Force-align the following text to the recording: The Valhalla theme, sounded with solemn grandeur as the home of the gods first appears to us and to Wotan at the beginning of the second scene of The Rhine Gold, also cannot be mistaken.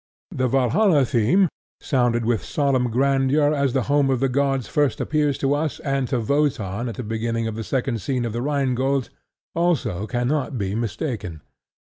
The 0.31 0.47
Valhalla 0.47 1.05
theme, 1.05 1.47
sounded 1.79 2.25
with 2.25 2.43
solemn 2.43 2.89
grandeur 2.89 3.53
as 3.53 3.73
the 3.73 3.83
home 3.83 4.09
of 4.09 4.19
the 4.19 4.29
gods 4.29 4.67
first 4.67 4.99
appears 4.99 5.37
to 5.37 5.53
us 5.53 5.79
and 5.81 6.07
to 6.07 6.19
Wotan 6.19 6.89
at 6.89 6.95
the 6.95 7.03
beginning 7.03 7.45
of 7.47 7.53
the 7.53 7.63
second 7.63 8.01
scene 8.01 8.25
of 8.25 8.33
The 8.33 8.41
Rhine 8.41 8.73
Gold, 8.73 9.11
also 9.53 10.07
cannot 10.07 10.57
be 10.57 10.73
mistaken. 10.73 11.43